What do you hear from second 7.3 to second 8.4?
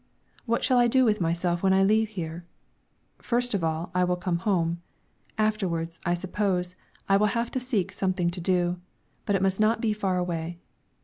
have to seek something